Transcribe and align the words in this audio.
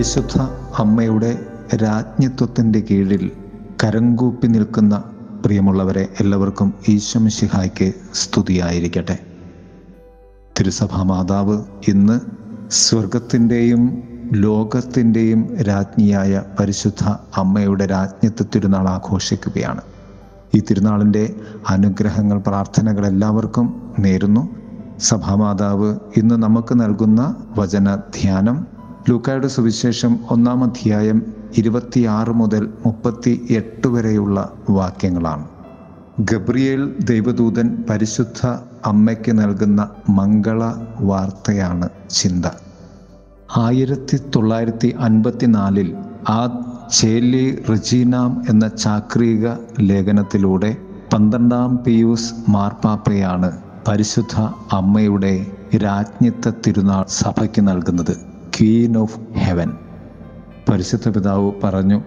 പരിശുദ്ധ 0.00 0.40
അമ്മയുടെ 0.78 1.46
രാജ്ഞിത്വത്തിന്റെ 1.74 2.80
കീഴിൽ 2.90 3.30
കരങ്കൂപ്പി 3.84 4.46
നിൽക്കുന്ന 4.46 5.02
പ്രിയമുള്ളവരെ 5.44 6.08
എല്ലാവർക്കും 6.20 6.74
ഈശ്വംശിഹായ്ക്ക് 6.88 7.92
സ്തുതിയായിരിക്കട്ടെ. 8.14 9.18
തിരുസഭാ 10.58 11.02
മാതാവ് 11.02 11.64
ഇന്ന് 11.88 12.20
സ്വർഗത്തിന്റെയും 12.70 14.02
ലോകത്തിന്റെയും 14.32 15.56
രാജ്ഞിയായ 15.56 16.42
പരിശുദ്ധ 16.60 17.04
അമ്മയുടെ 17.36 17.86
രാജ്ഞത്വ 17.86 18.46
തിരുനാൾ 18.54 18.88
ആഘോഷിക്കുകയാണ്. 18.88 19.80
ഈ 20.54 20.62
തിരുനാളിന്റെ 20.70 21.36
അനുഗ്രഹങ്ങൾ 21.68 22.38
പ്രാർത്ഥനകൾ 22.38 23.06
എല്ലാവർക്കും 23.06 23.94
നേരുന്നു. 23.98 24.48
സഭാമാതാവ് 25.00 25.98
ഇന്ന് 26.16 26.34
നമുക്ക് 26.34 26.80
നൽകുന്ന 26.80 27.34
വചന 27.58 27.94
ധ്യാനം 27.94 28.79
ലൂക്കായുടെ 29.08 29.48
സുവിശേഷം 29.48 30.18
ഒന്നാം 30.30 30.64
അധ്യായം 30.64 31.18
ഇരുപത്തിയാറ് 31.56 32.32
മുതൽ 32.32 32.70
മുപ്പത്തി 32.86 33.46
എട്ട് 33.50 33.88
വരെയുള്ള 33.88 34.52
വാക്യങ്ങളാണ്. 34.70 35.44
ഗബ്രിയേൽ 36.20 36.96
ദൈവദൂതൻ 37.04 37.84
പരിശുദ്ധ 37.90 38.46
അമ്മയ്ക്ക് 38.86 39.38
നൽകുന്ന 39.38 39.88
മംഗള 40.08 40.72
വാർത്തയാണ് 41.00 41.88
ചിന്ത. 42.10 42.46
ആയിരത്തി 43.56 44.16
തൊള്ളായിരത്തി 44.36 44.94
അൻപത്തിനാലിൽ 44.98 45.96
ആ 46.28 46.40
ചേലി 46.92 47.62
റജീനാം 47.70 48.44
എന്ന 48.48 48.68
ചാക്രിക 48.68 49.48
ലേഖനത്തിലൂടെ 49.80 50.76
പന്ത്രണ്ടാം 51.12 51.76
പിയൂസ് 51.84 52.34
മാർപ്പാപ്പയാണ് 52.48 53.50
പരിശുദ്ധ 53.88 54.40
അമ്മയുടെ 54.72 55.46
രാജ്ഞിത്വ 55.76 56.52
തിരുനാൾ 56.66 57.04
സഭയ്ക്ക് 57.08 57.68
നൽകുന്നത്. 57.68 58.29
Queen 58.56 58.96
of 58.96 59.18
heaven. 59.36 59.72
പരിശുദ്ധ 60.70 61.08
പിതാവ് 61.08 61.52
പറഞ്ഞു 61.64 62.02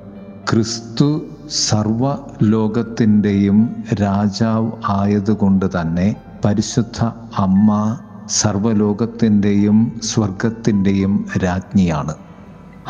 ക്രിസ്തു 0.52 1.22
സർവ 1.49 2.16
ലോകത്തിന്റെയും 2.44 3.75
രാജാവ് 3.94 4.71
ആയതുകൊണ്ട് 4.88 5.81
തന്നെ 5.81 6.16
പരിശുദ്ധ 6.45 7.05
അമ്മ 7.38 7.97
സർവലോകത്തിന്റെയും 8.30 9.99
സ്വർഗത്തിന്റെയും 10.03 11.25
രാജ്ഞിയാണ്. 11.44 12.16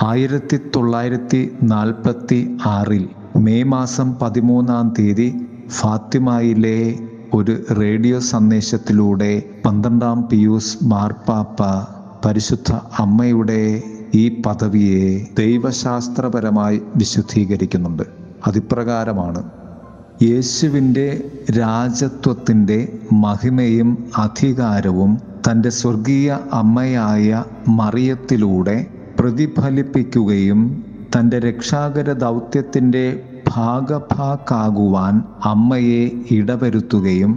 ആയിരത്തി 0.03 0.59
തൊള്ളായിരത്തി 0.75 1.51
നാൽപ്പത്തി 1.63 2.57
ആറിൽ 2.65 3.09
മെയ് 3.35 3.63
മാസം 3.63 4.15
പതിമൂന്നാം 4.21 4.93
തീയതി 4.99 5.47
ഫാത്തിമയിലെ 5.69 6.99
ഒരു 7.33 7.63
റേഡിയോ 7.79 8.19
സന്ദേശത്തിലൂടെ 8.19 9.43
പന്ത്രണ്ടാം 9.65 10.27
പിയൂസ് 10.31 10.77
മാർപ്പാപ്പ 10.83 11.61
പരിശുദ്ധ 12.25 12.71
അമ്മയുടെ 12.99 13.61
ഈ 14.13 14.41
പദവിയെ 14.45 15.05
ദൈവശാസ്ത്രപരമായി 15.37 16.81
വിശുദ്ധീകരിക്കുന്നുണ്ട്. 16.95 18.03
അതിപ്രകാരമാണ് 18.47 19.41
യേശുവിന്റെ 20.23 21.07
രാജത്വത്തിന്റെ 21.57 22.79
മഹിമയും 23.11 23.89
അധികാരവും 24.17 25.11
തന്റെ 25.47 25.69
സ്വർഗീയ 25.69 26.27
അമ്മയായ 26.51 27.29
മറിയത്തിലൂടെ 27.69 28.77
പ്രതിഫലിപ്പിക്കുകയും 29.19 30.61
തന്റെ 31.15 31.39
രക്ഷാകര 31.39 32.13
ദൗത്യത്തിന്റെ 32.13 33.05
ഭാഗഭാക്കാകുവാൻ 33.47 35.15
അമ്മയെ 35.45 36.03
ഇടവരുത്തുകയും 36.31 37.33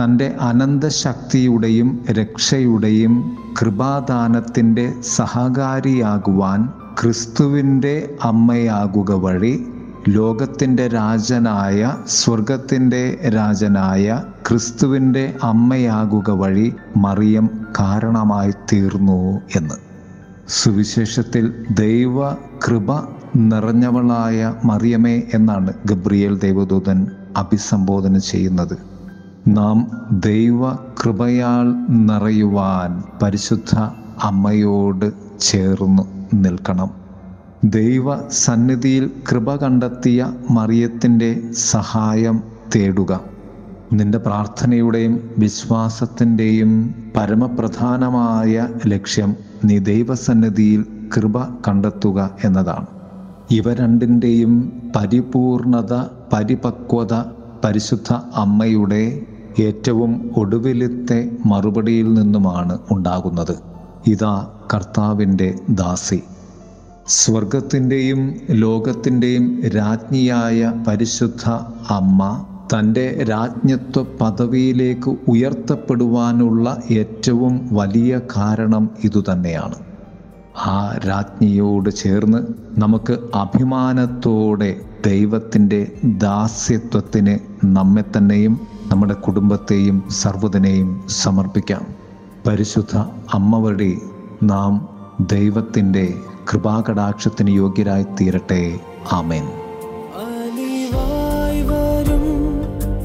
തന്റെ 0.00 0.36
അനന്തശക്തിയുടെയും 0.40 2.04
രക്ഷയുടെയും 2.10 3.36
കൃപാദാനത്തിന്റെ 3.60 4.92
സഹകാരിയാകുവാൻ 5.16 6.68
ക്രിസ്തുവിന്റെ 7.00 8.16
അമ്മയാകുക 8.22 9.12
വഴി 9.12 9.66
ലോകത്തിന്റെ 10.08 10.88
രാജനായ 10.88 11.96
സ്വർഗത്തിന്റെ 12.06 13.18
രാജനായ 13.28 14.22
ക്രിസ്തുവിന്റെ 14.48 15.34
അമ്മയാകുക 15.42 16.30
വഴി 16.30 16.72
മറിയം 16.96 17.46
കാരണമായി 17.78 18.50
തീർന്നു 18.72 19.40
എന്ന്. 19.56 19.76
സുവിശേഷത്തിൽ 20.48 21.64
ദൈവ 21.70 22.16
കൃപ 22.34 22.88
നിറഞ്ഞവളായ 23.36 24.54
മറിയമേ 24.64 25.22
എന്നാണ് 25.34 25.72
ഗബ്രിയേൽ 25.86 26.38
ദൈവദൂതൻ 26.38 27.06
അഭിസംബോധന 27.36 28.18
ചെയ്യുന്നത്. 28.18 28.93
നാം 29.48 29.86
ദൈവ 30.12 30.74
കൃപയാൽ 30.74 31.74
നിറയുവാൻ 31.88 33.02
പരിശുദ്ധ 33.22 33.78
അമ്മയോട് 34.22 35.12
ചേർന്ന് 35.40 36.02
നിൽക്കണം. 36.34 36.90
ദൈവ 37.64 38.28
സന്നിധിയിൽ 38.28 39.10
കൃപ 39.30 39.56
കണ്ടെത്തിയ 39.56 40.32
മറിയത്തിന്റെ 40.50 41.42
സഹായം 41.52 42.42
തേടുക. 42.76 43.20
നിന്റെ 43.92 44.18
പ്രാർത്ഥനയുടെയും 44.18 45.30
വിശ്വാസത്തിന്റെയും 45.38 46.94
പരമപ്രധാനമായ 47.16 48.68
ലക്ഷ്യം 48.86 49.36
നീ 49.64 49.78
ദൈവസന്നിധിയിൽ 49.78 50.86
കൃപ 51.16 51.44
കണ്ടെത്തുക 51.68 52.30
എന്നതാണ്. 52.44 52.86
ഇവ 53.50 53.74
രണ്ടിന്റെയും 53.74 54.72
പരിപൂർണത 54.96 55.94
പരിപക്വത 56.32 57.22
പരിശുദ്ധ 57.64 58.12
അമ്മയുടെ 58.34 59.26
ഏറ്റവും 59.58 60.30
ഒടുവിലത്തെ 60.36 61.30
മറുപടിയിൽ 61.46 62.14
നിന്നുമാണ് 62.14 62.78
ഉണ്ടാകുന്നത്. 62.90 63.58
ഇതാ 64.06 64.46
കർത്താവിന്റെ 64.74 65.54
ദാസി. 65.68 66.22
സ്വർഗത്തിന്റെയും 67.06 68.34
ലോകത്തിന്റെയും 68.50 69.62
രാജ്ഞിയായ 69.66 70.72
പരിശുദ്ധ 70.86 71.50
അമ്മ 71.90 72.46
തന്റെ 72.74 73.24
രാജ്ഞത്വ 73.30 74.02
പദവിയിലേക്ക് 74.20 75.16
ഉയർത്തപ്പെടുവാനുള്ള 75.28 76.82
ഏറ്റവും 76.90 77.68
വലിയ 77.72 78.20
കാരണം 78.36 78.90
ഇതുതന്നെയാണ്. 79.04 79.74
ആ 80.66 80.98
രാജ്ഞിയോട് 81.08 81.90
ചേർന്ന് 81.90 82.38
നമുക്ക് 82.80 83.18
അഭിമാനത്തോടെ 83.34 84.76
ദൈവത്തിന്റെ 85.06 85.92
ദാസ്യത്വത്തിന് 86.04 87.66
നമ്മെ 87.66 88.04
തന്നെയും 88.16 88.60
നമ്മുടെ 88.94 89.14
കുടുംബത്തെയും 89.14 90.04
സർവതിനെയും 90.10 91.04
സമർപ്പിക്കാം. 91.08 91.86
പരിശുദ്ധ 92.46 92.96
അമ്മ 93.34 93.58
വഴി 93.58 94.02
നാം 94.42 94.88
ദൈവത്തിന്റെ 95.20 96.14
കൃപാകടാക്ഷത്തിന് 96.52 97.50
യോഗ്യരായി 97.50 98.02
തീരട്ടെ. 98.02 98.80
ആമേൻ. 99.12 99.44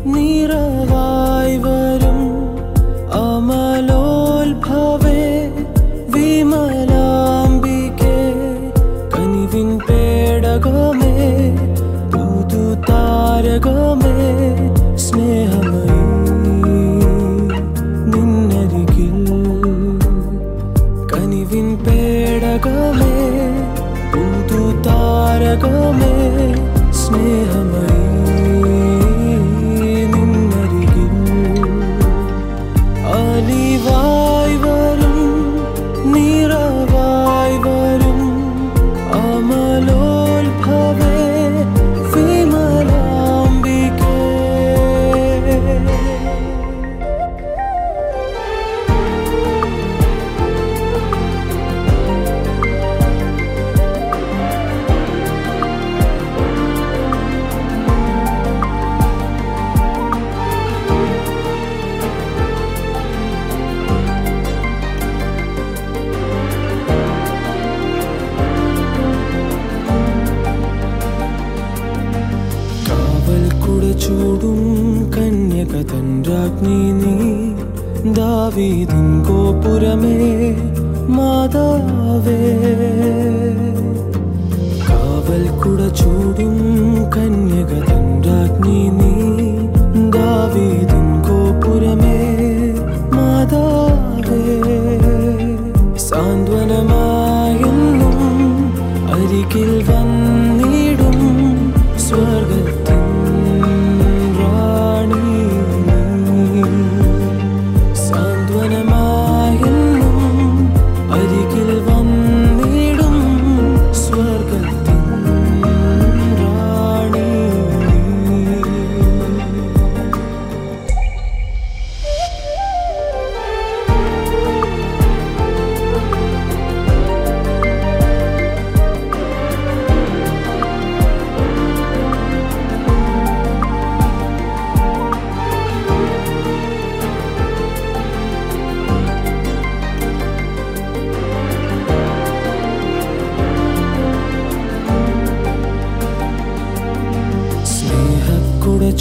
നിറവായി 0.05 1.57
വരും 1.57 2.29
പുതു 12.11 12.75
താരകമേ 12.91 14.78
സ്നേഹമയീ 14.99 15.99
നിന്നരികിൽ 18.11 19.17
കനിവിൻ 21.11 21.67
പേടകമേ 21.85 23.13
പുതു 24.13 24.63
താരകമേ 24.87 26.13
സ്നേഹമയീ 27.01 27.88
ചൂടും 73.99 74.59
കന്യക 75.17 75.71
തൻ 75.71 76.23
രാജ്ഞി 76.23 76.91
നീ. 76.91 77.15
ദാവീദിൻ 78.13 79.23
ഗോപുരമേ 79.23 80.17
മാതാവേ. 81.09 82.41
കാവൽ 84.89 85.49
കുട 85.59 85.87
ചൂടും 85.87 86.57
കന്യക 87.17 87.89
തൻ 87.89 88.21
രാജ്ഞി 88.21 88.89
നീ. 88.89 89.13
ദാവീദിൻ 90.09 91.21
ഗോപുരമേ 91.21 92.17
മാതാവേ. 93.13 94.41
സാന്ത്വനമായെന്നും 95.97 96.79
അരികിൽ 99.13 99.85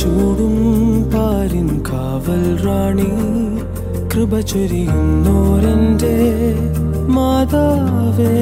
ചൂടും 0.09 0.55
പാലിൻ 1.15 1.83
കാവൽ 1.89 2.65
റാണി. 2.65 3.11
കൃപ 4.15 4.41
ചൊരിയുന്നോരന്റെ 4.41 6.17
മാതാവേ. 7.09 8.33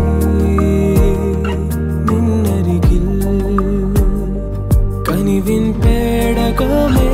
കനിവിൻ 5.09 5.65
പേടകമേ 5.83 7.11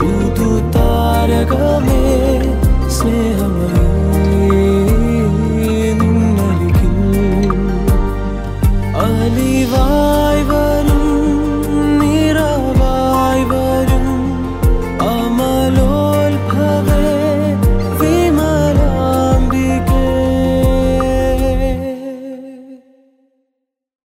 പുതു 0.00 0.50
താരകമേ 0.76 2.02
സ്നേഹമയീ 2.98 3.75